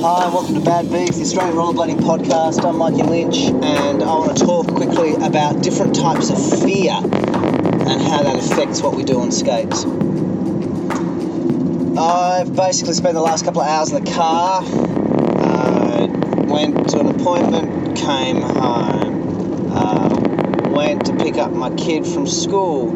Hi, 0.00 0.28
welcome 0.28 0.54
to 0.54 0.60
Bad 0.60 0.92
Beef, 0.92 1.16
the 1.16 1.22
Australian 1.22 1.56
Rollerblading 1.56 1.98
Podcast. 1.98 2.64
I'm 2.64 2.78
Mikey 2.78 3.02
Lynch, 3.02 3.38
and 3.38 4.00
I 4.00 4.14
want 4.14 4.38
to 4.38 4.44
talk 4.44 4.68
quickly 4.68 5.14
about 5.14 5.60
different 5.60 5.96
types 5.96 6.30
of 6.30 6.62
fear 6.62 6.92
and 6.92 8.00
how 8.00 8.22
that 8.22 8.36
affects 8.36 8.80
what 8.80 8.94
we 8.94 9.02
do 9.02 9.18
on 9.18 9.32
skates. 9.32 9.84
I've 11.98 12.54
basically 12.54 12.94
spent 12.94 13.14
the 13.14 13.20
last 13.20 13.44
couple 13.44 13.60
of 13.60 13.66
hours 13.66 13.90
in 13.90 14.04
the 14.04 14.10
car, 14.12 14.62
uh, 14.62 16.06
went 16.46 16.90
to 16.90 17.00
an 17.00 17.06
appointment, 17.08 17.98
came 17.98 18.40
home, 18.40 19.72
uh, 19.72 20.70
went 20.70 21.06
to 21.06 21.16
pick 21.16 21.38
up 21.38 21.50
my 21.50 21.74
kid 21.74 22.06
from 22.06 22.28
school, 22.28 22.92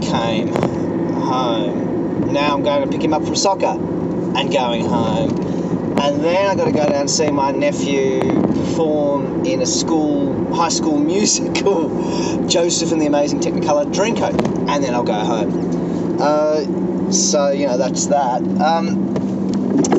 came 0.00 0.52
home. 0.52 2.32
Now 2.32 2.54
I'm 2.54 2.62
going 2.62 2.84
to 2.84 2.88
pick 2.88 3.02
him 3.02 3.14
up 3.14 3.24
from 3.24 3.34
soccer 3.34 3.66
and 3.66 4.52
going 4.52 4.84
home. 4.84 5.55
And 5.98 6.22
then 6.22 6.46
I 6.46 6.54
got 6.54 6.66
to 6.66 6.72
go 6.72 6.86
down 6.86 6.92
and 6.92 7.10
see 7.10 7.30
my 7.30 7.50
nephew 7.52 8.20
perform 8.20 9.44
in 9.44 9.62
a 9.62 9.66
school, 9.66 10.54
high 10.54 10.68
school 10.68 10.98
musical, 11.14 12.46
Joseph 12.46 12.92
and 12.92 13.00
the 13.00 13.06
Amazing 13.06 13.40
Technicolor 13.40 13.92
Dreamcoat, 13.92 14.68
and 14.68 14.84
then 14.84 14.94
I'll 14.94 15.04
go 15.04 15.14
home. 15.14 16.20
Uh, 16.20 17.10
so 17.12 17.50
you 17.50 17.66
know 17.66 17.78
that's 17.78 18.06
that. 18.06 18.42
Um, 18.60 19.14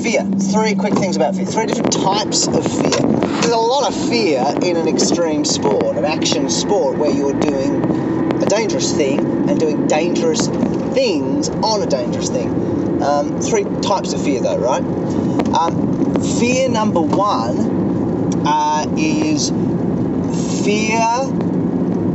fear. 0.02 0.24
Three 0.52 0.76
quick 0.76 0.94
things 0.94 1.16
about 1.16 1.36
fear. 1.36 1.46
Three 1.46 1.66
different 1.66 1.92
types 1.92 2.48
of 2.48 2.66
fear. 2.66 3.02
There's 3.42 3.52
a 3.52 3.58
lot 3.58 3.88
of 3.88 4.10
fear 4.10 4.44
in 4.64 4.78
an 4.78 4.88
extreme 4.88 5.46
sport, 5.46 5.98
an 5.98 6.06
action 6.06 6.50
sport, 6.50 6.98
where 6.98 7.12
you're 7.12 7.40
doing 7.40 7.84
a 8.42 8.46
dangerous 8.46 8.96
thing 8.96 9.20
and 9.50 9.60
doing 9.60 9.88
dangerous 9.88 10.48
things 10.48 11.50
on 11.50 11.82
a 11.82 11.86
dangerous 11.86 12.30
thing. 12.30 12.77
Um, 13.02 13.40
three 13.42 13.64
types 13.82 14.14
of 14.14 14.24
fear, 14.24 14.42
though, 14.42 14.58
right? 14.58 14.84
Um, 15.54 16.22
fear 16.40 16.70
number 16.70 17.02
one 17.02 18.46
uh, 18.46 18.86
is 18.98 19.50
fear 20.64 21.00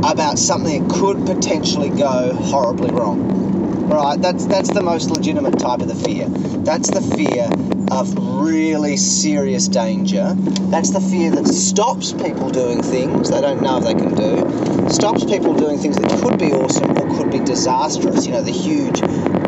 about 0.03 0.37
something 0.37 0.87
that 0.87 0.95
could 0.95 1.25
potentially 1.25 1.89
go 1.89 2.33
horribly 2.33 2.91
wrong. 2.91 3.43
Right, 3.89 4.19
that's 4.19 4.45
that's 4.45 4.71
the 4.71 4.81
most 4.81 5.09
legitimate 5.11 5.59
type 5.59 5.81
of 5.81 5.87
the 5.87 5.95
fear. 5.95 6.27
That's 6.27 6.89
the 6.89 7.01
fear 7.01 7.49
of 7.91 8.15
really 8.43 8.97
serious 8.97 9.67
danger. 9.67 10.33
That's 10.71 10.91
the 10.91 11.01
fear 11.01 11.31
that 11.31 11.47
stops 11.47 12.13
people 12.13 12.49
doing 12.49 12.81
things 12.81 13.29
they 13.29 13.41
don't 13.41 13.61
know 13.61 13.77
if 13.77 13.83
they 13.83 13.93
can 13.93 14.15
do. 14.15 14.89
Stops 14.89 15.25
people 15.25 15.53
doing 15.53 15.79
things 15.79 15.97
that 15.97 16.09
could 16.21 16.39
be 16.39 16.53
awesome 16.53 16.97
or 16.97 17.17
could 17.17 17.29
be 17.29 17.39
disastrous. 17.39 18.25
You 18.25 18.33
know, 18.33 18.41
the 18.41 18.51
huge 18.51 19.01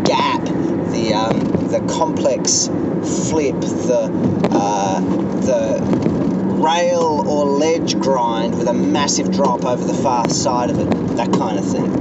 gap, 0.05 0.45
the 0.95 1.13
um, 1.13 1.39
the 1.67 1.81
complex 1.93 2.67
flip, 3.29 3.59
the 3.59 4.09
uh, 4.51 4.99
the 5.41 5.81
rail 6.61 7.23
or 7.27 7.45
ledge 7.45 7.99
grind 7.99 8.57
with 8.57 8.67
a 8.67 8.73
massive 8.73 9.31
drop 9.31 9.65
over 9.65 9.83
the 9.83 9.93
far 9.93 10.29
side 10.29 10.69
of 10.69 10.79
it, 10.79 10.89
that 11.17 11.31
kind 11.33 11.59
of 11.59 11.69
thing. 11.69 11.91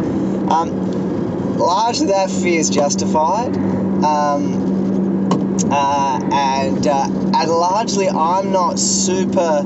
Um, 0.50 1.58
largely, 1.58 2.06
that 2.06 2.30
fear 2.30 2.60
is 2.60 2.70
justified, 2.70 3.56
um, 4.04 5.66
uh, 5.70 6.20
and 6.32 6.86
uh, 6.86 7.08
and 7.34 7.50
largely, 7.50 8.08
I'm 8.08 8.52
not 8.52 8.78
super 8.78 9.64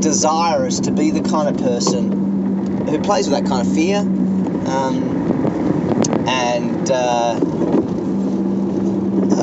desirous 0.00 0.80
to 0.80 0.90
be 0.90 1.10
the 1.10 1.22
kind 1.22 1.48
of 1.48 1.62
person 1.62 2.86
who 2.88 3.00
plays 3.00 3.28
with 3.28 3.38
that 3.38 3.48
kind 3.48 3.66
of 3.66 3.72
fear, 3.72 3.98
um, 3.98 6.26
and. 6.26 6.90
Uh, 6.90 7.67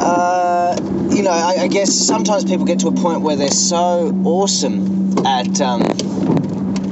uh, 0.06 0.76
you 1.10 1.24
know, 1.24 1.32
I, 1.32 1.64
I, 1.64 1.68
guess 1.68 1.92
sometimes 1.92 2.46
people 2.46 2.64
get 2.64 2.80
to 2.80 2.90
a 2.90 2.92
point 2.92 3.22
where 3.22 3.36
they're 3.36 3.50
so 3.50 4.14
awesome 4.24 5.18
at 5.26 5.60
um, 5.62 5.82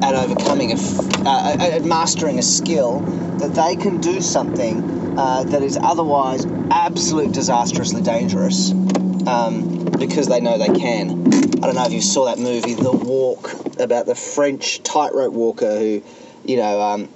at 0.02 0.16
overcoming 0.16 0.72
a, 0.72 0.76
uh, 1.24 1.58
at 1.60 1.86
mastering 1.86 2.40
a 2.40 2.42
skill 2.42 3.02
that 3.38 3.54
they 3.54 3.76
can 3.76 4.02
do 4.02 4.20
something 4.20 5.18
uh, 5.20 5.44
that 5.44 5.62
is 5.62 5.78
otherwise 5.80 6.48
absolute 6.72 7.32
disastrously 7.34 8.02
dangerous 8.02 8.72
um, 8.72 9.86
because 10.00 10.28
they 10.28 10.42
know 10.42 10.58
they 10.58 10.80
can. 10.80 11.32
I 11.64 11.68
don't 11.68 11.76
know 11.76 11.86
if 11.86 11.94
you 11.94 12.02
saw 12.02 12.26
that 12.26 12.40
movie, 12.40 12.74
The 12.74 12.92
Walk, 12.92 13.54
about 13.80 14.08
the 14.08 14.16
French 14.16 14.82
tightrope 14.82 15.34
walker 15.34 15.78
who, 15.78 16.04
you 16.46 16.58
know, 16.58 16.82
um, 16.82 17.10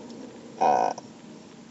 uh, 0.60 0.94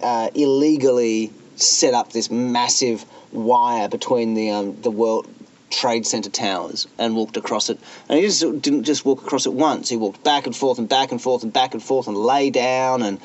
uh, 0.03 0.31
illegally 0.35 1.33
set 1.57 1.95
up 1.95 2.13
this 2.13 2.31
massive 2.31 3.05
wire 3.33 3.89
between 3.89 4.35
the 4.35 4.51
um, 4.51 4.81
the 4.81 4.91
World 4.91 5.29
Trade 5.71 6.07
Center 6.07 6.31
towers 6.31 6.87
and 6.99 7.17
walked 7.17 7.37
across 7.37 7.71
it. 7.71 7.79
And 8.09 8.19
he 8.19 8.27
just 8.27 8.41
didn't 8.63 8.85
just 8.85 9.05
walk 9.05 9.23
across 9.23 9.47
it 9.47 9.53
once. 9.53 9.89
He 9.89 9.97
walked 9.97 10.23
back 10.23 10.47
and 10.47 10.55
forth 10.55 10.79
and 10.79 10.89
back 10.89 11.13
and 11.13 11.21
forth 11.21 11.43
and 11.43 11.53
back 11.53 11.75
and 11.75 11.83
forth 11.83 12.07
and 12.07 12.17
lay 12.17 12.51
down 12.51 13.03
and 13.03 13.21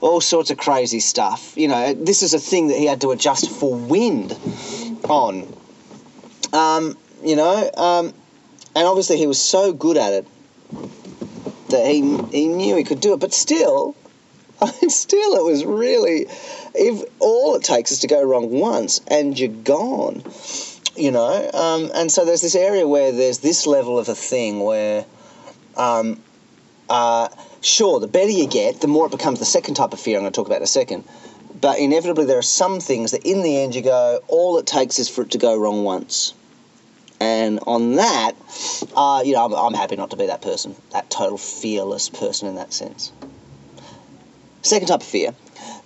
all 0.00 0.20
sorts 0.20 0.50
of 0.50 0.58
crazy 0.58 1.00
stuff. 1.00 1.56
You 1.56 1.68
know, 1.68 1.94
this 1.94 2.22
is 2.22 2.34
a 2.34 2.38
thing 2.38 2.68
that 2.68 2.78
he 2.78 2.86
had 2.86 3.00
to 3.02 3.10
adjust 3.10 3.50
for 3.50 3.74
wind 3.74 4.36
on. 5.08 5.54
Um, 6.52 6.98
you 7.22 7.36
know, 7.36 7.70
um, 7.76 8.12
and 8.76 8.86
obviously 8.86 9.16
he 9.16 9.26
was 9.26 9.40
so 9.40 9.72
good 9.72 9.96
at 9.96 10.12
it 10.12 10.26
that 11.70 11.86
he 11.86 12.00
he 12.28 12.48
knew 12.48 12.76
he 12.76 12.84
could 12.84 13.00
do 13.00 13.14
it. 13.14 13.20
But 13.20 13.32
still, 13.32 13.96
still, 14.88 15.34
it 15.34 15.44
was 15.44 15.64
really 15.64 16.26
if 16.74 17.04
all 17.20 17.56
it 17.56 17.62
takes 17.62 17.92
is 17.92 18.00
to 18.00 18.06
go 18.06 18.22
wrong 18.22 18.50
once 18.50 19.00
and 19.08 19.38
you're 19.38 19.48
gone, 19.48 20.22
you 20.96 21.10
know. 21.10 21.50
Um, 21.52 21.90
and 21.94 22.10
so 22.10 22.24
there's 22.24 22.42
this 22.42 22.54
area 22.54 22.86
where 22.86 23.12
there's 23.12 23.38
this 23.38 23.66
level 23.66 23.98
of 23.98 24.08
a 24.08 24.14
thing 24.14 24.60
where, 24.60 25.04
um, 25.76 26.22
uh, 26.88 27.28
sure, 27.60 28.00
the 28.00 28.08
better 28.08 28.30
you 28.30 28.46
get, 28.46 28.80
the 28.80 28.88
more 28.88 29.06
it 29.06 29.12
becomes 29.12 29.38
the 29.38 29.44
second 29.44 29.74
type 29.74 29.92
of 29.92 30.00
fear 30.00 30.16
I'm 30.16 30.22
going 30.22 30.32
to 30.32 30.36
talk 30.36 30.46
about 30.46 30.58
in 30.58 30.64
a 30.64 30.66
second. 30.66 31.04
But 31.60 31.78
inevitably, 31.78 32.26
there 32.26 32.38
are 32.38 32.42
some 32.42 32.80
things 32.80 33.12
that 33.12 33.24
in 33.24 33.42
the 33.42 33.58
end 33.58 33.74
you 33.74 33.82
go, 33.82 34.20
all 34.28 34.58
it 34.58 34.66
takes 34.66 34.98
is 34.98 35.08
for 35.08 35.22
it 35.22 35.30
to 35.30 35.38
go 35.38 35.56
wrong 35.56 35.84
once. 35.84 36.34
And 37.20 37.60
on 37.66 37.94
that, 37.94 38.32
uh, 38.96 39.22
you 39.24 39.34
know, 39.34 39.44
I'm, 39.46 39.54
I'm 39.54 39.74
happy 39.74 39.96
not 39.96 40.10
to 40.10 40.16
be 40.16 40.26
that 40.26 40.42
person, 40.42 40.74
that 40.90 41.08
total 41.10 41.38
fearless 41.38 42.08
person 42.08 42.48
in 42.48 42.56
that 42.56 42.72
sense. 42.72 43.12
Second 44.64 44.88
type 44.88 45.00
of 45.02 45.06
fear 45.06 45.34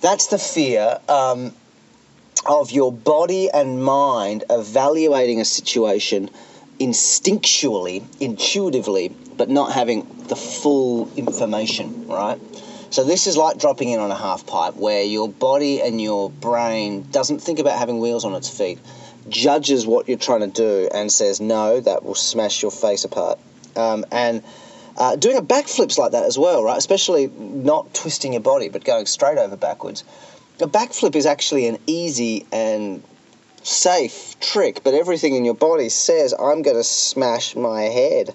that's 0.01 0.29
the 0.29 0.39
fear 0.39 0.99
um, 1.09 1.53
of 2.47 2.71
your 2.71 2.93
body 2.93 3.51
and 3.51 3.83
mind 3.83 4.45
evaluating 4.49 5.41
a 5.41 5.45
situation 5.45 6.31
instinctually, 6.79 8.05
intuitively, 8.21 9.09
but 9.37 9.49
not 9.49 9.73
having 9.73 10.07
the 10.29 10.37
full 10.37 11.11
information, 11.17 12.07
right? 12.07 12.41
So 12.91 13.03
this 13.03 13.27
is 13.27 13.37
like 13.37 13.59
dropping 13.59 13.89
in 13.91 13.99
on 13.99 14.13
a 14.13 14.17
half 14.17 14.47
pipe 14.47 14.77
where 14.77 15.03
your 15.03 15.29
body 15.29 15.83
and 15.83 16.01
your 16.01 16.31
brain 16.31 17.03
doesn't 17.11 17.41
think 17.41 17.59
about 17.59 17.79
having 17.79 17.99
wheels 17.99 18.25
on 18.25 18.35
its 18.35 18.49
feet, 18.49 18.79
judges 19.29 19.87
what 19.87 20.09
you're 20.09 20.17
trying 20.19 20.41
to 20.41 20.47
do 20.47 20.89
and 20.95 21.11
says, 21.11 21.41
no, 21.41 21.81
that 21.81 22.05
will 22.05 22.15
smash 22.15 22.63
your 22.63 22.71
face 22.71 23.05
apart. 23.05 23.39
Um, 23.77 24.07
and 24.13 24.43
uh, 24.99 25.15
doing 25.17 25.37
a 25.37 25.43
backflip's 25.43 25.97
like 25.97 26.13
that 26.13 26.25
as 26.25 26.37
well, 26.37 26.63
right? 26.63 26.77
Especially 26.77 27.29
not 27.29 27.95
twisting 27.95 28.33
your 28.33 28.43
body, 28.43 28.69
but 28.69 28.85
going 28.85 29.07
straight 29.07 29.39
over 29.39 29.57
backwards. 29.57 30.03
A 30.61 30.67
backflip 30.67 31.15
is 31.15 31.25
actually 31.25 31.69
an 31.69 31.79
easy 31.87 32.45
and 32.51 33.03
safe 33.63 34.39
trick, 34.41 34.83
but 34.83 34.95
everything 34.95 35.37
in 35.37 35.45
your 35.45 35.55
body 35.55 35.89
says, 35.89 36.33
I'm 36.33 36.63
going 36.63 36.77
to 36.77 36.85
smash 36.85 37.55
my 37.55 37.83
head 37.83 38.35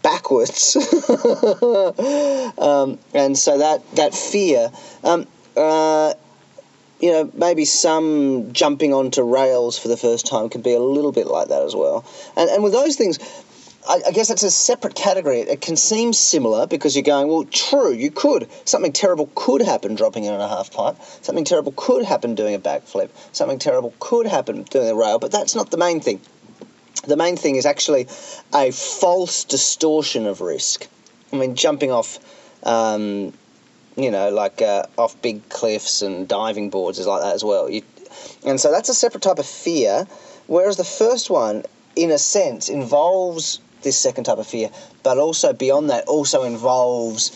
backwards. 0.00 0.76
um, 2.58 2.98
and 3.12 3.36
so 3.36 3.58
that, 3.58 3.82
that 3.96 4.14
fear, 4.14 4.70
um, 5.02 5.26
uh, 5.56 6.14
you 7.00 7.10
know, 7.10 7.30
maybe 7.34 7.64
some 7.64 8.52
jumping 8.52 8.94
onto 8.94 9.22
rails 9.22 9.76
for 9.78 9.88
the 9.88 9.96
first 9.96 10.26
time 10.26 10.48
can 10.48 10.62
be 10.62 10.72
a 10.72 10.80
little 10.80 11.12
bit 11.12 11.26
like 11.26 11.48
that 11.48 11.62
as 11.62 11.74
well. 11.74 12.04
And, 12.36 12.48
and 12.48 12.62
with 12.62 12.72
those 12.72 12.96
things, 12.96 13.18
I, 13.88 14.02
I 14.08 14.10
guess 14.10 14.30
it's 14.30 14.42
a 14.42 14.50
separate 14.50 14.94
category. 14.94 15.40
It 15.40 15.60
can 15.60 15.76
seem 15.76 16.12
similar 16.12 16.66
because 16.66 16.96
you're 16.96 17.02
going, 17.02 17.28
well, 17.28 17.44
true, 17.44 17.92
you 17.92 18.10
could. 18.10 18.48
Something 18.64 18.92
terrible 18.92 19.30
could 19.34 19.62
happen 19.62 19.94
dropping 19.94 20.24
in 20.24 20.32
on 20.32 20.40
a 20.40 20.48
half 20.48 20.72
pipe. 20.72 20.96
Something 21.22 21.44
terrible 21.44 21.72
could 21.76 22.04
happen 22.04 22.34
doing 22.34 22.54
a 22.54 22.58
backflip. 22.58 23.10
Something 23.32 23.58
terrible 23.58 23.94
could 24.00 24.26
happen 24.26 24.62
doing 24.64 24.88
a 24.88 24.94
rail, 24.94 25.18
but 25.18 25.30
that's 25.30 25.54
not 25.54 25.70
the 25.70 25.76
main 25.76 26.00
thing. 26.00 26.20
The 27.06 27.16
main 27.16 27.36
thing 27.36 27.56
is 27.56 27.66
actually 27.66 28.08
a 28.52 28.72
false 28.72 29.44
distortion 29.44 30.26
of 30.26 30.40
risk. 30.40 30.88
I 31.32 31.36
mean, 31.36 31.54
jumping 31.54 31.92
off, 31.92 32.18
um, 32.64 33.32
you 33.96 34.10
know, 34.10 34.30
like 34.30 34.62
uh, 34.62 34.86
off 34.98 35.20
big 35.22 35.48
cliffs 35.48 36.02
and 36.02 36.26
diving 36.26 36.70
boards 36.70 36.98
is 36.98 37.06
like 37.06 37.22
that 37.22 37.34
as 37.34 37.44
well. 37.44 37.70
You, 37.70 37.82
and 38.44 38.60
so 38.60 38.72
that's 38.72 38.88
a 38.88 38.94
separate 38.94 39.22
type 39.22 39.38
of 39.38 39.46
fear, 39.46 40.06
whereas 40.46 40.76
the 40.76 40.84
first 40.84 41.30
one, 41.30 41.64
in 41.94 42.10
a 42.10 42.18
sense, 42.18 42.68
involves 42.68 43.60
this 43.86 43.96
second 43.96 44.24
type 44.24 44.38
of 44.38 44.46
fear, 44.48 44.68
but 45.04 45.16
also 45.16 45.52
beyond 45.52 45.90
that, 45.90 46.08
also 46.08 46.42
involves 46.42 47.30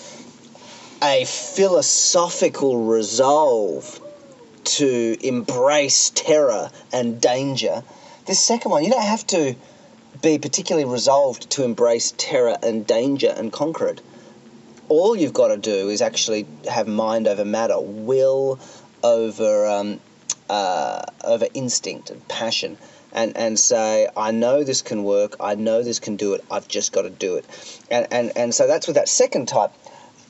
a 1.01 1.25
philosophical 1.25 2.87
resolve 2.87 4.01
to 4.65 5.17
embrace 5.23 6.11
terror 6.11 6.69
and 6.93 7.21
danger. 7.21 7.85
This 8.27 8.41
second 8.41 8.73
one, 8.73 8.83
you 8.83 8.91
don't 8.91 9.01
have 9.01 9.25
to 9.29 9.55
be 10.21 10.39
particularly 10.39 10.91
resolved 10.91 11.51
to 11.51 11.63
embrace 11.63 12.13
terror 12.17 12.57
and 12.65 12.85
danger 12.85 13.33
and 13.35 13.53
conquer 13.53 13.87
it. 13.87 14.03
All 14.89 15.15
you've 15.15 15.33
got 15.33 15.49
to 15.49 15.57
do 15.57 15.89
is 15.89 16.03
actually 16.03 16.49
have 16.69 16.89
mind 16.89 17.29
over 17.29 17.45
matter, 17.45 17.79
will 17.79 18.59
over 19.05 19.69
um, 19.69 20.01
uh, 20.49 21.03
over 21.23 21.47
instinct 21.55 22.11
and 22.11 22.27
passion, 22.27 22.77
and 23.13 23.37
and 23.37 23.59
say, 23.59 24.09
I 24.17 24.31
know 24.31 24.65
this 24.65 24.83
can 24.83 25.05
work. 25.05 25.37
I 25.41 25.55
know 25.55 25.83
this 25.83 25.99
can 25.99 26.17
do 26.17 26.35
it. 26.35 26.45
I've 26.51 26.69
just 26.69 26.93
got 26.93 27.03
to 27.03 27.11
do 27.11 27.37
it, 27.37 27.45
and 27.91 28.07
and 28.11 28.33
and 28.37 28.55
so 28.55 28.67
that's 28.67 28.87
with 28.87 28.97
that 28.97 29.09
second 29.09 29.49
type. 29.49 29.73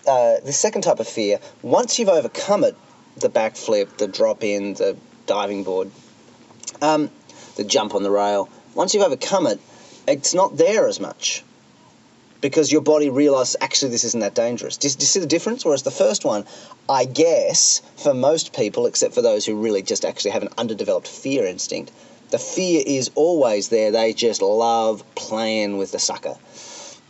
Uh, 0.07 0.41
the 0.45 0.53
second 0.53 0.83
type 0.83 0.99
of 0.99 1.07
fear. 1.07 1.41
Once 1.63 1.99
you've 1.99 2.09
overcome 2.09 2.65
it, 2.65 2.75
the 3.17 3.29
backflip, 3.29 3.99
the 3.99 4.09
drop 4.09 4.43
in, 4.43 4.73
the 4.75 4.97
diving 5.27 5.63
board, 5.63 5.91
um, 6.81 7.11
the 7.57 7.65
jump 7.65 7.95
on 7.95 8.03
the 8.03 8.11
rail. 8.11 8.49
Once 8.75 8.95
you've 8.95 9.03
overcome 9.03 9.47
it, 9.47 9.61
it's 10.09 10.33
not 10.33 10.57
there 10.57 10.89
as 10.89 11.01
much 11.01 11.45
because 12.41 12.73
your 12.73 12.81
body 12.81 13.11
realizes 13.11 13.57
actually 13.61 13.91
this 13.91 14.05
isn't 14.05 14.21
that 14.21 14.35
dangerous. 14.35 14.77
Do 14.77 14.89
you, 14.89 14.95
do 14.95 15.03
you, 15.03 15.07
see 15.07 15.21
the 15.21 15.27
difference? 15.27 15.65
Whereas 15.65 15.83
the 15.83 15.91
first 15.91 16.25
one, 16.25 16.45
I 16.89 17.05
guess, 17.05 17.83
for 17.97 18.15
most 18.15 18.55
people, 18.55 18.87
except 18.87 19.15
for 19.15 19.23
those 19.23 19.45
who 19.45 19.57
really 19.57 19.83
just 19.83 20.05
actually 20.05 20.33
have 20.33 20.43
an 20.43 20.49
underdeveloped 20.57 21.09
fear 21.09 21.47
instinct, 21.47 21.93
the 22.31 22.39
fear 22.39 22.83
is 22.85 23.11
always 23.15 23.69
there. 23.69 23.91
They 23.91 24.13
just 24.13 24.43
love 24.43 25.03
playing 25.15 25.79
with 25.79 25.93
the 25.93 25.99
sucker. 25.99 26.37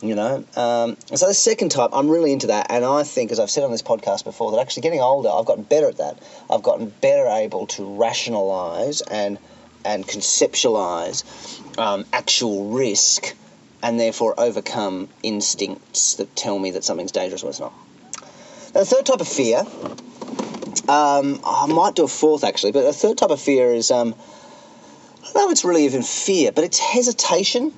You 0.01 0.15
know, 0.15 0.43
um, 0.55 0.97
so 1.13 1.27
the 1.27 1.33
second 1.35 1.69
type, 1.69 1.91
I'm 1.93 2.09
really 2.09 2.33
into 2.33 2.47
that, 2.47 2.67
and 2.71 2.83
I 2.83 3.03
think, 3.03 3.31
as 3.31 3.39
I've 3.39 3.51
said 3.51 3.63
on 3.63 3.69
this 3.69 3.83
podcast 3.83 4.23
before, 4.23 4.51
that 4.51 4.57
actually 4.57 4.81
getting 4.81 4.99
older, 4.99 5.29
I've 5.29 5.45
gotten 5.45 5.63
better 5.63 5.89
at 5.89 5.97
that. 5.97 6.17
I've 6.49 6.63
gotten 6.63 6.89
better 7.01 7.27
able 7.27 7.67
to 7.67 7.97
rationalize 7.97 9.01
and 9.01 9.37
and 9.85 10.07
conceptualize 10.07 11.23
um, 11.77 12.05
actual 12.13 12.71
risk 12.71 13.35
and 13.83 13.99
therefore 13.99 14.39
overcome 14.39 15.09
instincts 15.23 16.15
that 16.15 16.35
tell 16.35 16.57
me 16.57 16.71
that 16.71 16.83
something's 16.83 17.11
dangerous 17.11 17.43
when 17.43 17.49
it's 17.49 17.59
not. 17.59 17.73
Now, 18.73 18.81
the 18.81 18.85
third 18.85 19.05
type 19.05 19.21
of 19.21 19.27
fear, 19.27 19.59
um, 20.87 21.39
I 21.43 21.67
might 21.67 21.95
do 21.95 22.03
a 22.03 22.07
fourth 22.07 22.43
actually, 22.43 22.71
but 22.71 22.83
the 22.83 22.93
third 22.93 23.17
type 23.17 23.31
of 23.31 23.41
fear 23.41 23.73
is, 23.73 23.91
um, 23.91 24.15
know 25.35 25.49
it's 25.49 25.63
really 25.63 25.85
even 25.85 26.03
fear, 26.03 26.51
but 26.51 26.63
it's 26.63 26.79
hesitation. 26.79 27.73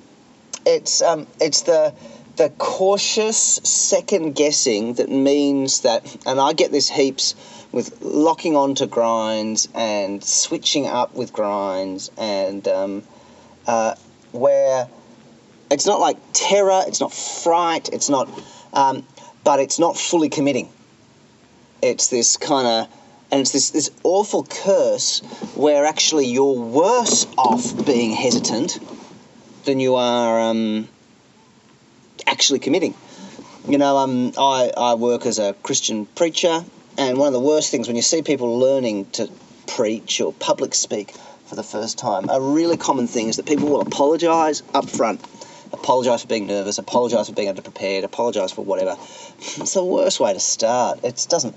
It's, 0.66 1.02
um, 1.02 1.28
it's 1.42 1.62
the, 1.64 1.94
the 2.36 2.50
cautious 2.58 3.38
second 3.38 4.36
guessing 4.36 4.96
that 4.96 5.10
means 5.10 5.82
that, 5.82 6.18
and 6.26 6.40
I 6.40 6.54
get 6.54 6.72
this 6.72 6.90
heaps 6.90 7.36
with 7.72 8.02
locking 8.02 8.56
onto 8.56 8.86
grinds 8.86 9.68
and 9.74 10.24
switching 10.24 10.88
up 10.88 11.16
with 11.16 11.34
grinds, 11.34 12.12
and 12.18 12.68
um, 12.68 13.04
uh, 13.68 13.96
where 14.32 14.88
it's 15.72 15.86
not 15.86 16.00
like 16.00 16.18
terror, 16.34 16.84
it's 16.88 17.00
not 17.00 17.12
fright, 17.12 17.90
it's 17.90 18.10
not, 18.10 18.30
um, 18.74 19.06
but 19.44 19.60
it's 19.60 19.80
not 19.80 19.98
fully 19.98 20.30
committing. 20.30 20.70
It's 21.82 22.08
this 22.08 22.38
kind 22.38 22.68
of, 22.68 22.88
and 23.34 23.42
it's 23.42 23.52
this, 23.52 23.72
this 23.72 23.90
awful 24.04 24.44
curse 24.44 25.22
where 25.56 25.86
actually 25.86 26.28
you're 26.28 26.54
worse 26.54 27.26
off 27.36 27.84
being 27.84 28.12
hesitant 28.12 28.78
than 29.66 29.80
you 29.80 29.96
are 29.96 30.40
um, 30.40 30.88
actually 32.28 32.60
committing. 32.60 32.94
You 33.68 33.80
know, 33.80 33.98
um, 33.98 34.34
I, 34.38 34.72
I 34.78 34.94
work 34.94 35.26
as 35.26 35.40
a 35.40 35.54
Christian 35.64 36.06
preacher, 36.06 36.64
and 37.00 37.18
one 37.18 37.26
of 37.26 37.34
the 37.34 37.40
worst 37.40 37.72
things 37.72 37.88
when 37.88 37.96
you 37.96 38.04
see 38.04 38.22
people 38.22 38.60
learning 38.60 39.08
to 39.14 39.32
preach 39.66 40.22
or 40.22 40.32
public 40.32 40.76
speak 40.76 41.16
for 41.48 41.56
the 41.56 41.64
first 41.64 41.98
time, 41.98 42.30
a 42.30 42.40
really 42.40 42.78
common 42.78 43.08
thing 43.08 43.30
is 43.30 43.38
that 43.38 43.48
people 43.48 43.68
will 43.68 43.82
apologise 43.82 44.62
up 44.76 44.88
front 44.88 45.26
apologise 45.84 46.22
for 46.22 46.30
being 46.30 46.48
nervous, 46.48 46.78
apologise 46.78 47.28
for 47.28 47.36
being 47.36 47.54
underprepared, 47.54 48.04
apologise 48.04 48.54
for 48.54 48.64
whatever. 48.64 48.96
It's 49.38 49.74
the 49.74 49.84
worst 49.84 50.20
way 50.20 50.34
to 50.34 50.40
start. 50.40 51.04
It 51.04 51.28
doesn't 51.30 51.56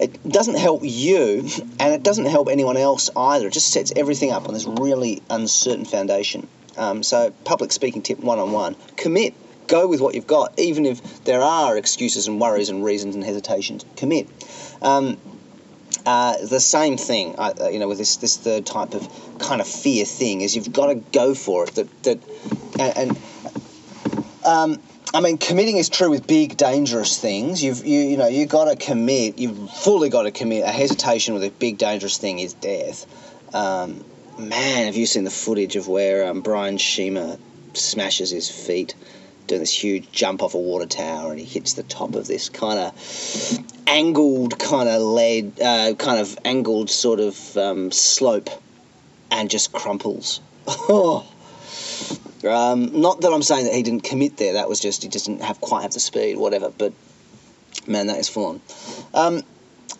it 0.00 0.28
doesn't 0.28 0.58
help 0.58 0.80
you 0.82 1.48
and 1.78 1.94
it 1.94 2.02
doesn't 2.02 2.26
help 2.26 2.48
anyone 2.48 2.76
else 2.76 3.08
either. 3.16 3.46
It 3.46 3.52
just 3.52 3.72
sets 3.72 3.92
everything 3.94 4.32
up 4.32 4.48
on 4.48 4.54
this 4.54 4.66
really 4.66 5.22
uncertain 5.30 5.84
foundation. 5.84 6.48
Um, 6.76 7.02
so 7.04 7.32
public 7.44 7.70
speaking 7.70 8.02
tip 8.02 8.18
one 8.18 8.38
on 8.40 8.52
one, 8.52 8.76
commit. 8.96 9.34
Go 9.68 9.86
with 9.86 10.00
what 10.00 10.14
you've 10.14 10.26
got, 10.26 10.58
even 10.58 10.86
if 10.86 11.24
there 11.24 11.42
are 11.42 11.76
excuses 11.76 12.26
and 12.26 12.40
worries 12.40 12.70
and 12.70 12.82
reasons 12.82 13.14
and 13.14 13.22
hesitations. 13.22 13.84
Commit. 13.96 14.26
Um, 14.80 15.18
uh, 16.06 16.38
the 16.38 16.58
same 16.58 16.96
thing, 16.96 17.34
uh, 17.36 17.68
you 17.70 17.78
know, 17.78 17.86
with 17.86 17.98
this 17.98 18.16
this 18.16 18.38
third 18.38 18.64
type 18.64 18.94
of 18.94 19.38
kind 19.38 19.60
of 19.60 19.68
fear 19.68 20.06
thing 20.06 20.40
is 20.40 20.56
you've 20.56 20.72
got 20.72 20.86
to 20.86 20.94
go 20.94 21.34
for 21.34 21.64
it. 21.64 21.74
That 21.74 22.02
that 22.04 22.18
and, 22.78 23.10
and 23.10 23.18
um, 24.48 24.80
I 25.12 25.20
mean, 25.20 25.38
committing 25.38 25.76
is 25.76 25.88
true 25.88 26.10
with 26.10 26.26
big, 26.26 26.56
dangerous 26.56 27.18
things. 27.20 27.62
You've 27.62 27.84
you 27.84 28.00
you 28.00 28.16
know 28.16 28.28
you 28.28 28.46
got 28.46 28.64
to 28.64 28.76
commit. 28.76 29.38
You've 29.38 29.70
fully 29.70 30.08
got 30.08 30.22
to 30.22 30.30
commit. 30.30 30.64
A 30.64 30.68
hesitation 30.72 31.34
with 31.34 31.44
a 31.44 31.50
big, 31.50 31.78
dangerous 31.78 32.18
thing 32.18 32.38
is 32.38 32.54
death. 32.54 33.06
Um, 33.54 34.04
man, 34.38 34.86
have 34.86 34.96
you 34.96 35.06
seen 35.06 35.24
the 35.24 35.30
footage 35.30 35.76
of 35.76 35.86
where 35.86 36.28
um, 36.28 36.40
Brian 36.40 36.78
Shima 36.78 37.38
smashes 37.74 38.30
his 38.30 38.50
feet 38.50 38.94
doing 39.46 39.60
this 39.60 39.72
huge 39.72 40.10
jump 40.12 40.42
off 40.42 40.54
a 40.54 40.58
water 40.58 40.86
tower 40.86 41.30
and 41.30 41.40
he 41.40 41.46
hits 41.46 41.72
the 41.74 41.82
top 41.82 42.14
of 42.14 42.26
this 42.26 42.50
kind 42.50 42.78
of 42.78 43.58
angled, 43.86 44.58
kind 44.58 44.88
of 44.88 45.00
lead, 45.00 45.58
uh, 45.60 45.94
kind 45.94 46.20
of 46.20 46.38
angled 46.44 46.90
sort 46.90 47.20
of 47.20 47.56
um, 47.56 47.90
slope 47.90 48.50
and 49.30 49.50
just 49.50 49.72
crumples. 49.72 50.40
Oh 50.90 51.26
um, 52.44 53.00
not 53.00 53.20
that 53.22 53.32
I'm 53.32 53.42
saying 53.42 53.64
that 53.64 53.74
he 53.74 53.82
didn't 53.82 54.04
commit 54.04 54.36
there. 54.36 54.54
That 54.54 54.68
was 54.68 54.80
just 54.80 55.02
he 55.02 55.08
just 55.08 55.26
didn't 55.26 55.42
have 55.42 55.60
quite 55.60 55.82
have 55.82 55.92
the 55.92 56.00
speed, 56.00 56.36
whatever. 56.36 56.70
But 56.70 56.92
man, 57.86 58.06
that 58.08 58.18
is 58.18 58.28
full 58.28 58.46
on. 58.46 58.60
Um, 59.14 59.42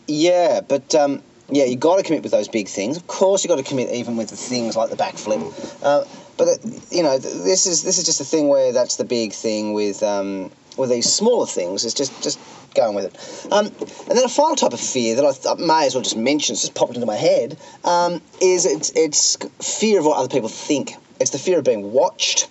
yeah, 0.07 0.61
but 0.61 0.95
um, 0.95 1.23
yeah, 1.51 1.65
you 1.65 1.77
got 1.77 1.97
to 1.97 2.03
commit 2.03 2.23
with 2.23 2.33
those 2.33 2.49
big 2.49 2.69
things. 2.69 2.97
Of 2.97 3.07
course, 3.07 3.45
you 3.45 3.49
got 3.49 3.57
to 3.57 3.63
commit 3.63 3.91
even 3.91 4.17
with 4.17 4.29
the 4.29 4.37
things 4.37 4.77
like 4.77 4.91
the 4.91 4.97
backflip. 4.97 5.43
Uh, 5.83 6.05
but 6.37 6.49
uh, 6.49 6.57
you 6.91 7.03
know, 7.03 7.19
this 7.19 7.67
is 7.67 7.83
this 7.83 7.99
is 7.99 8.05
just 8.05 8.21
a 8.21 8.25
thing 8.25 8.49
where 8.49 8.73
that's 8.73 8.97
the 8.97 9.05
big 9.05 9.33
thing 9.33 9.73
with 9.73 10.03
um, 10.03 10.51
with 10.77 10.91
these 10.91 11.13
smaller 11.13 11.47
things. 11.47 11.85
It's 11.85 11.95
just 11.95 12.23
just 12.23 12.39
going 12.75 12.95
with 12.95 13.07
it. 13.07 13.53
Um, 13.53 13.67
and 13.67 14.17
then 14.17 14.25
a 14.25 14.29
final 14.29 14.57
type 14.57 14.73
of 14.73 14.81
fear 14.81 15.17
that 15.17 15.25
I, 15.25 15.51
I, 15.51 15.55
may 15.55 15.87
as 15.87 15.95
well 15.95 16.03
just 16.03 16.17
mention, 16.17 16.53
it's 16.55 16.63
just 16.63 16.75
popped 16.75 16.95
into 16.95 17.07
my 17.07 17.17
head, 17.17 17.59
um, 17.85 18.21
is 18.41 18.67
it's, 18.67 18.91
it's 18.95 19.37
fear 19.61 19.99
of 19.99 20.07
what 20.07 20.19
other 20.19 20.29
people 20.29 20.49
think. 20.49 20.93
It's 21.21 21.31
the 21.31 21.39
fear 21.39 21.59
of 21.59 21.65
being 21.65 21.93
watched. 21.93 22.49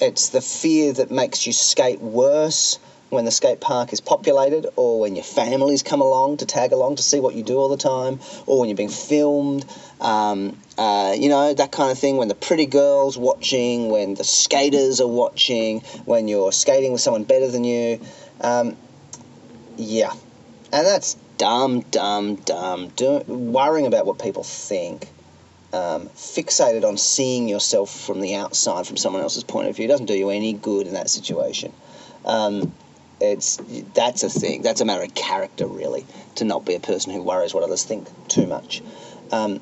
It's 0.00 0.30
the 0.30 0.40
fear 0.40 0.92
that 0.94 1.10
makes 1.10 1.46
you 1.46 1.52
skate 1.52 2.00
worse 2.00 2.78
when 3.10 3.24
the 3.24 3.30
skate 3.30 3.60
park 3.60 3.92
is 3.92 4.00
populated 4.00 4.66
or 4.76 5.00
when 5.00 5.14
your 5.14 5.24
families 5.24 5.82
come 5.82 6.00
along 6.00 6.38
to 6.38 6.46
tag 6.46 6.72
along 6.72 6.96
to 6.96 7.02
see 7.02 7.20
what 7.20 7.34
you 7.34 7.42
do 7.42 7.56
all 7.56 7.68
the 7.68 7.76
time 7.76 8.18
or 8.46 8.58
when 8.60 8.68
you're 8.68 8.76
being 8.76 8.88
filmed. 8.88 9.64
Um, 10.00 10.56
uh, 10.76 11.14
you 11.16 11.28
know 11.28 11.54
that 11.54 11.72
kind 11.72 11.90
of 11.90 11.98
thing. 11.98 12.16
When 12.16 12.28
the 12.28 12.34
pretty 12.34 12.66
girls 12.66 13.16
watching 13.16 13.90
when 13.90 14.14
the 14.14 14.24
skaters 14.24 15.00
are 15.00 15.08
watching 15.08 15.80
when 16.04 16.26
you're 16.26 16.52
skating 16.52 16.92
with 16.92 17.00
someone 17.00 17.24
better 17.24 17.48
than 17.48 17.64
you. 17.64 18.00
Um, 18.40 18.76
yeah. 19.76 20.12
And 20.72 20.86
that's 20.86 21.16
dumb 21.38 21.80
dumb 21.82 22.36
dumb. 22.36 22.88
Do- 22.96 23.24
worrying 23.26 23.86
about 23.86 24.06
what 24.06 24.18
people 24.18 24.42
think 24.42 25.08
um, 25.76 26.08
fixated 26.08 26.84
on 26.84 26.96
seeing 26.96 27.48
yourself 27.48 27.90
from 27.90 28.20
the 28.20 28.34
outside, 28.34 28.86
from 28.86 28.96
someone 28.96 29.22
else's 29.22 29.44
point 29.44 29.68
of 29.68 29.76
view, 29.76 29.86
doesn't 29.86 30.06
do 30.06 30.14
you 30.14 30.30
any 30.30 30.54
good 30.54 30.86
in 30.86 30.94
that 30.94 31.10
situation. 31.10 31.72
Um, 32.24 32.72
it's 33.20 33.58
that's 33.94 34.22
a 34.22 34.30
thing. 34.30 34.62
That's 34.62 34.80
a 34.80 34.84
matter 34.84 35.02
of 35.02 35.14
character, 35.14 35.66
really, 35.66 36.06
to 36.36 36.44
not 36.44 36.64
be 36.64 36.74
a 36.74 36.80
person 36.80 37.12
who 37.12 37.22
worries 37.22 37.52
what 37.52 37.62
others 37.62 37.84
think 37.84 38.08
too 38.28 38.46
much. 38.46 38.82
Um, 39.30 39.60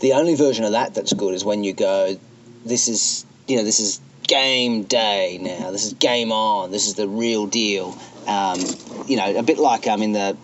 the 0.00 0.14
only 0.14 0.34
version 0.34 0.64
of 0.64 0.72
that 0.72 0.94
that's 0.94 1.12
good 1.12 1.34
is 1.34 1.44
when 1.44 1.64
you 1.64 1.72
go, 1.72 2.16
this 2.64 2.88
is 2.88 3.26
you 3.46 3.56
know 3.56 3.64
this 3.64 3.80
is 3.80 4.00
game 4.26 4.84
day 4.84 5.38
now. 5.40 5.70
This 5.70 5.84
is 5.84 5.92
game 5.94 6.32
on. 6.32 6.70
This 6.70 6.86
is 6.86 6.94
the 6.94 7.08
real 7.08 7.46
deal. 7.46 7.96
Um, 8.26 8.58
you 9.06 9.16
know, 9.16 9.36
a 9.36 9.42
bit 9.42 9.58
like 9.58 9.86
um, 9.86 10.02
in 10.02 10.12
the 10.12 10.36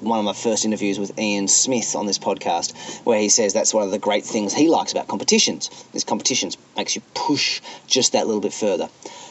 one 0.00 0.18
of 0.18 0.24
my 0.24 0.32
first 0.32 0.64
interviews 0.64 0.98
with 0.98 1.18
Ian 1.18 1.48
Smith 1.48 1.96
on 1.96 2.06
this 2.06 2.18
podcast, 2.18 2.74
where 3.04 3.18
he 3.18 3.28
says 3.28 3.52
that's 3.52 3.72
one 3.72 3.84
of 3.84 3.90
the 3.90 3.98
great 3.98 4.24
things 4.24 4.54
he 4.54 4.68
likes 4.68 4.92
about 4.92 5.08
competitions. 5.08 5.70
Is 5.94 6.04
competitions 6.04 6.56
makes 6.76 6.94
you 6.94 7.02
push 7.14 7.60
just 7.86 8.12
that 8.12 8.26
little 8.26 8.40
bit 8.40 8.52
further, 8.52 8.88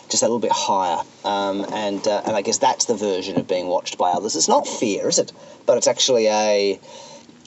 just 0.09 0.21
that 0.21 0.27
little 0.27 0.39
bit 0.39 0.51
higher. 0.51 1.01
Um, 1.23 1.65
and 1.71 2.05
uh, 2.07 2.23
and 2.25 2.35
I 2.35 2.41
guess 2.41 2.57
that's 2.57 2.85
the 2.85 2.95
version 2.95 3.37
of 3.37 3.47
being 3.47 3.67
watched 3.67 3.97
by 3.97 4.11
others. 4.11 4.35
It's 4.35 4.47
not 4.47 4.67
fear, 4.67 5.07
is 5.07 5.19
it? 5.19 5.31
But 5.65 5.77
it's 5.77 5.87
actually 5.87 6.27
a 6.27 6.79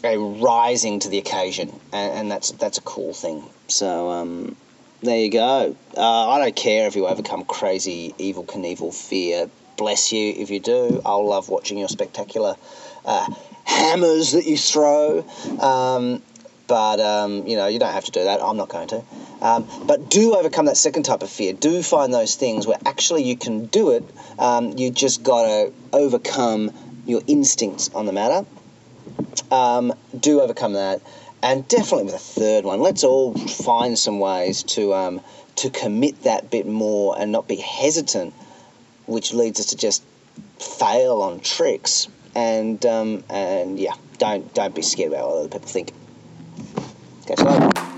a 0.04 0.16
rising 0.16 1.00
to 1.00 1.08
the 1.08 1.18
occasion, 1.18 1.68
and, 1.92 2.12
and 2.18 2.30
that's 2.30 2.52
that's 2.52 2.78
a 2.78 2.82
cool 2.82 3.12
thing. 3.12 3.42
So. 3.68 4.10
Um, 4.10 4.56
there 5.00 5.16
you 5.16 5.30
go. 5.30 5.76
Uh, 5.96 6.28
I 6.28 6.40
don't 6.40 6.56
care 6.56 6.88
if 6.88 6.96
you 6.96 7.06
overcome 7.06 7.44
crazy, 7.44 8.16
Evel, 8.18 8.44
Knievel 8.44 8.92
fear. 8.92 9.48
Bless 9.76 10.12
you 10.12 10.34
if 10.36 10.50
you 10.50 10.58
do. 10.58 11.00
I'll 11.06 11.24
love 11.24 11.48
watching 11.48 11.78
your 11.78 11.86
spectacular 11.86 12.56
uh, 13.04 13.26
hammers 13.64 14.32
that 14.32 14.46
you 14.46 14.56
throw. 14.56 15.24
Um, 15.60 16.22
but 16.66 17.00
um, 17.00 17.46
you 17.46 17.56
know, 17.56 17.66
you 17.66 17.78
don't 17.78 17.92
have 17.92 18.04
to 18.04 18.12
do 18.12 18.24
that. 18.24 18.42
I'm 18.42 18.56
not 18.56 18.68
going 18.68 18.88
to. 18.88 19.02
Um, 19.40 19.66
but 19.86 20.10
do 20.10 20.34
overcome 20.34 20.66
that 20.66 20.76
second 20.76 21.04
type 21.04 21.22
of 21.22 21.30
fear. 21.30 21.52
Do 21.52 21.82
find 21.82 22.12
those 22.12 22.34
things 22.34 22.66
where 22.66 22.78
actually 22.84 23.24
you 23.24 23.36
can 23.36 23.66
do 23.66 23.90
it. 23.90 24.04
Um, 24.38 24.76
you 24.76 24.90
just 24.90 25.22
got 25.22 25.44
to 25.44 25.72
overcome 25.92 26.70
your 27.06 27.22
instincts 27.26 27.90
on 27.94 28.06
the 28.06 28.12
matter. 28.12 28.46
Um, 29.50 29.94
do 30.18 30.40
overcome 30.40 30.74
that. 30.74 31.00
And 31.42 31.66
definitely 31.68 32.04
with 32.04 32.14
a 32.14 32.18
third 32.18 32.64
one, 32.64 32.80
let's 32.80 33.04
all 33.04 33.32
find 33.34 33.98
some 33.98 34.18
ways 34.18 34.64
to 34.74 34.92
um, 34.92 35.20
to 35.56 35.70
commit 35.70 36.22
that 36.22 36.50
bit 36.50 36.66
more 36.66 37.18
and 37.18 37.32
not 37.32 37.48
be 37.48 37.56
hesitant, 37.56 38.34
which 39.06 39.32
leads 39.32 39.60
us 39.60 39.66
to 39.66 39.76
just 39.76 40.02
fail 40.58 41.22
on 41.22 41.40
tricks. 41.40 42.08
And 42.34 42.84
um, 42.86 43.24
and 43.28 43.78
yeah, 43.78 43.94
don't 44.18 44.52
don't 44.54 44.74
be 44.74 44.82
scared 44.82 45.12
about 45.12 45.28
what 45.28 45.36
other 45.38 45.48
people 45.48 45.68
think. 45.68 45.92
Okay, 47.22 47.36
so. 47.36 47.88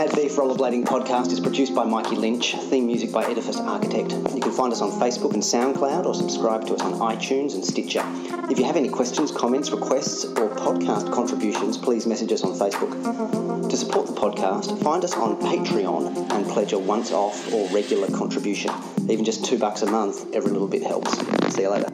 Ad 0.00 0.08
Rollerblading 0.12 0.84
Podcast 0.84 1.30
is 1.32 1.40
produced 1.40 1.74
by 1.74 1.84
Mikey 1.84 2.16
Lynch, 2.16 2.54
theme 2.54 2.86
music 2.86 3.12
by 3.12 3.24
Edifice 3.26 3.58
Architect. 3.58 4.12
You 4.34 4.40
can 4.40 4.52
find 4.52 4.72
us 4.72 4.80
on 4.80 4.92
Facebook 4.92 5.34
and 5.34 5.42
SoundCloud 5.42 6.06
or 6.06 6.14
subscribe 6.14 6.66
to 6.68 6.74
us 6.74 6.80
on 6.80 6.92
iTunes 6.94 7.54
and 7.54 7.62
Stitcher. 7.62 8.02
If 8.50 8.58
you 8.58 8.64
have 8.64 8.76
any 8.76 8.88
questions, 8.88 9.30
comments, 9.30 9.70
requests, 9.70 10.24
or 10.24 10.48
podcast 10.56 11.12
contributions, 11.12 11.76
please 11.76 12.06
message 12.06 12.32
us 12.32 12.42
on 12.42 12.52
Facebook. 12.52 13.68
To 13.68 13.76
support 13.76 14.06
the 14.06 14.14
podcast, 14.14 14.82
find 14.82 15.04
us 15.04 15.14
on 15.14 15.38
Patreon 15.40 16.32
and 16.32 16.46
pledge 16.46 16.72
a 16.72 16.78
once 16.78 17.12
off 17.12 17.52
or 17.52 17.68
regular 17.68 18.08
contribution. 18.08 18.72
Even 19.10 19.24
just 19.26 19.44
two 19.44 19.58
bucks 19.58 19.82
a 19.82 19.90
month, 19.90 20.32
every 20.32 20.50
little 20.50 20.68
bit 20.68 20.82
helps. 20.82 21.18
See 21.54 21.62
you 21.62 21.68
later. 21.68 21.90